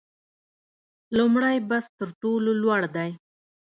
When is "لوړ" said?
2.61-2.81